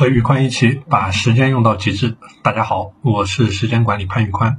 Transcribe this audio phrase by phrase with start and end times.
[0.00, 2.16] 和宇宽一起把时间用到极致。
[2.40, 4.58] 大家好，我是时间管理潘宇宽。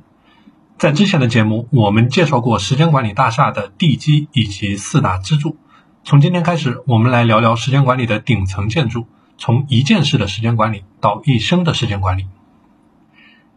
[0.78, 5.58] 在之前的节目，我们介绍过时间管理大厦的地基以及四大支柱。
[6.04, 9.08] 从今天开始，我们来聊聊时间管理的顶层建筑，
[9.40, 12.28] 从一件事的时间管理到一生的时间管理。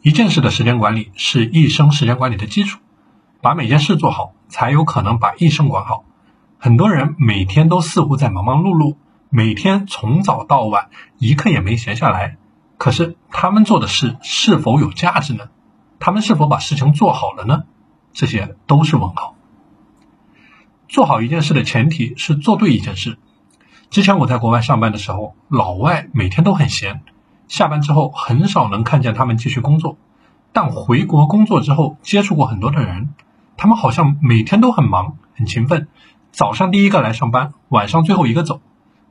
[0.00, 2.78] 一件事的时间管理是一生时间管理的基础，
[3.42, 6.06] 把每件事做好，才有可能把一生管好。
[6.56, 8.96] 很多人每天都似乎在忙忙碌碌。
[9.36, 12.36] 每天从早到晚，一刻也没闲下来。
[12.78, 15.48] 可是他们做的事是否有价值呢？
[15.98, 17.64] 他们是否把事情做好了呢？
[18.12, 19.34] 这些都是问号。
[20.88, 23.18] 做好一件事的前提是做对一件事。
[23.90, 27.02] 之前我在国外上班的时候，老外每天都很闲，
[27.48, 29.96] 下班之后很少能看见他们继续工作。
[30.52, 33.12] 但回国工作之后，接触过很多的人，
[33.56, 35.88] 他们好像每天都很忙、很勤奋，
[36.30, 38.60] 早上第一个来上班，晚上最后一个走。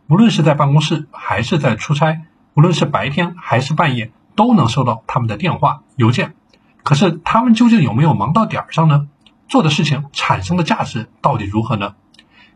[0.08, 2.22] 无论是在办公室还是在出差，
[2.54, 6.36] 无论是白天还是半夜，都能收到他们的电话、邮件。
[6.84, 9.08] 可是他们究竟有没有忙到点儿上呢？
[9.48, 11.96] 做的事情产生的价值到底如何呢？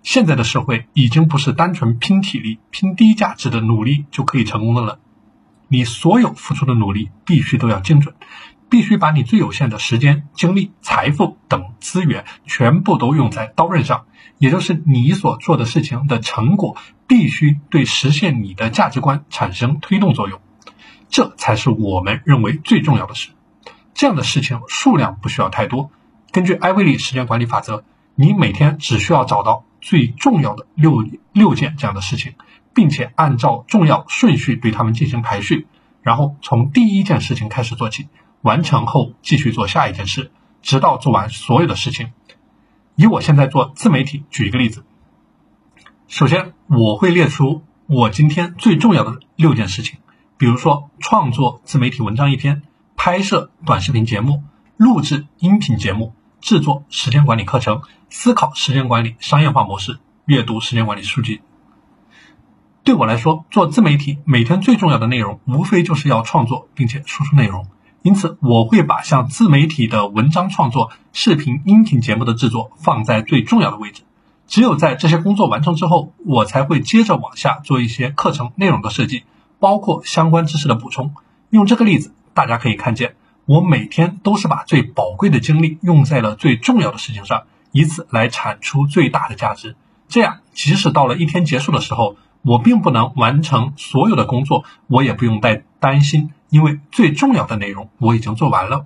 [0.03, 4.99] 现在的社会已经不是单纯拼体力、拼低价值的努力就可以成功的了。
[5.67, 8.15] 你所有付出的努力必须都要精准，
[8.69, 14.05] 必须把你最有限的时间、精力、财富等资源全部都用在刀刃上。
[14.37, 20.39] 也就是你所做的事情的成果必须对实现你的价值观产生推动作用，
[21.09, 23.29] 这才是我们认为最重要的事。
[23.95, 25.89] 这样的事情数量不需要太多。
[26.31, 32.33] 根据艾薇利时间管理法则，你每天只需要找到最重要的六六件这样的事情，
[32.75, 35.65] 并且按照重要顺序对它们进行排序，
[36.03, 38.07] 然后从第一件事情开始做起，
[38.47, 40.31] 完成后继续做下一件事，
[40.61, 42.13] 直到做完所有的事情。
[42.95, 44.85] 以我现在做自媒体举一个例子，
[46.07, 49.99] 首先我会列出我今天最重要的六件事情，
[50.37, 52.63] 比如说创作自媒体文章一篇，
[52.95, 54.43] 拍摄短视频节目，
[54.77, 61.41] 录制音频节目，制作时间管理课程，思考时间管理商业化模式，阅读时间管理书籍。
[62.85, 67.67] 对我来说，做自媒体每天最重要的内容，无非就是要创作并且输出内容。
[68.07, 74.03] 因此，我会把像自媒体的文章创作、视频、音频节目的制作放在最重要的位置。
[74.47, 79.23] 只有在这些工作完成之后，我才会接着往下做一些课程内容的设计，
[79.59, 81.15] 包括相关知识的补充。
[81.49, 89.75] 用这个例子，大家可以看见，我每天都是把最宝贵的精力用在了最重要的事情上，以此来产出最大的价值。
[90.07, 96.31] 这样，即使到了一天结束的时候，我并不能完成所有的工作，我也不用再担心。
[96.49, 98.85] 因为最重要的内容我已经做完了，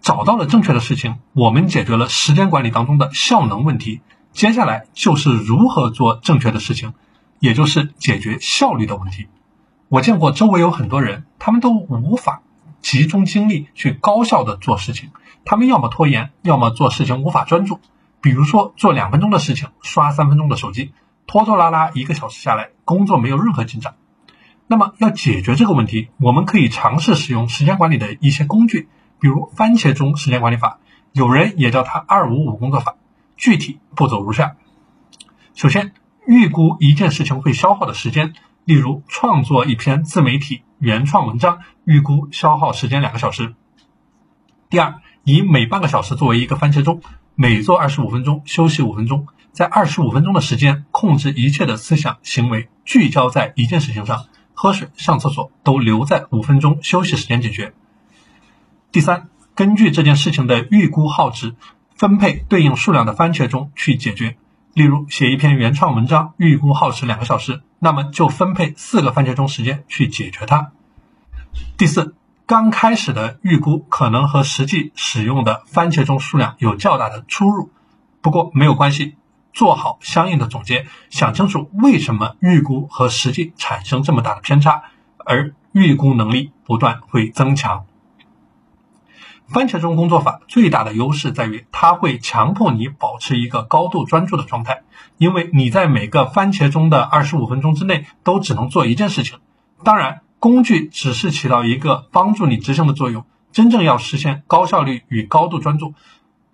[0.00, 4.00] 找到了正确的事情，我们解决了时间管理当中的效能问题。
[4.32, 6.94] 接下来就是如何做正确的事情，
[7.38, 9.26] 也就是解决效率的问题。
[9.88, 12.42] 我见过周围有很多人，他们都无法
[12.80, 15.10] 集中精力去高效的做事情，
[15.44, 17.80] 他们要么拖延，要么做事情无法专注。
[18.20, 20.92] 比如说做两分钟的事情，刷三分钟的手机，
[21.26, 23.94] 拖拖拉拉一个小时下来，工作没有任何进展。
[24.70, 28.88] 那么要解决这个问题，我们可以尝试使用时间管理的一些工具，
[29.18, 30.78] 比如番茄钟时间管理法，
[31.10, 32.94] 有人也叫它二五五工作法。
[33.36, 34.54] 具体步骤如下：
[35.56, 35.92] 首先，
[36.24, 38.32] 预估一件事情会消耗的时间，
[38.64, 43.56] 例如创作一篇自媒体原创文章，预估消耗时间两个小时。
[44.68, 47.02] 第二，以每半个小时作为一个番茄钟，
[47.34, 54.26] 每做二十五分钟，休息五分钟，在二十五分钟的时间，控制一切的思想行为，聚焦在一件事情上。
[54.62, 57.72] 喝水、上厕所都留在五分钟休息时间解决。
[58.92, 61.54] 第三，根据这件事情的预估耗值，
[61.96, 64.36] 分配对应数量的番茄钟去解决。
[64.74, 70.72] 例如，写一篇原创文章，预估耗时两个小时，那么就分配四个番茄钟时间去解决它。
[71.78, 77.70] 第四，刚开始的预估可能和实际使用的番茄钟数量有较大的出入，
[78.20, 79.16] 不过没有关系。
[79.52, 84.82] 做好相应的总结，想清楚为什么预估和实际产生这么大的偏差，
[85.18, 87.84] 而预估能力不断会增强。
[89.48, 94.82] 番茄钟工作法最大的优势在于，它会强迫你保持一个高度专注的状态，
[95.18, 99.40] 因为你在每个番茄钟的二十五分钟之内都只能做一件事情。
[99.82, 105.94] 当然，工具只是起到一个帮助你执行的作用，真正要实现高效率与高度专注。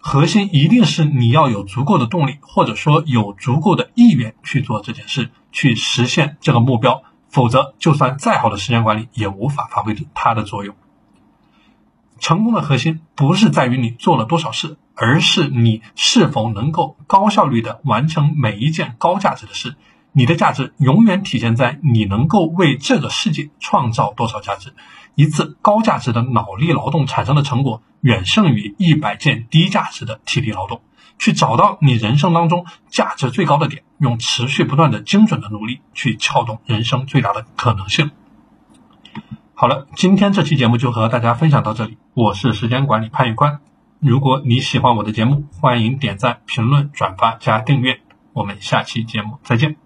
[0.08, 7.02] 核心一定是你要有足够的动力，或者说有足够的意愿去做这件事，去实现这个目标。
[7.28, 10.76] 否则，就算再好的时间管理也无法发挥它的作用。
[12.20, 19.74] 成功的核心不是在于你做了多少事，而是你是否能够高效率的完成每一件高价值的事。
[20.16, 24.72] 你的价值永远体现在你能够为这个世界创造多少价值。
[25.14, 30.80] 一次高价值的脑力劳动产生的成果，远胜于一百件低价值的体力劳动。
[31.18, 38.10] 去找到你人生当中价值最高的点，用持续不断的精准的努力去撬动人生最大的可能性。
[39.54, 41.98] 好了，今天这期节目就和大家分享到这里。
[42.14, 43.60] 我是时间管理潘玉宽。
[44.00, 48.00] 如果你喜欢我的节目，欢迎点赞、评论、转发加订阅。
[48.32, 49.85] 我们下期节目再见。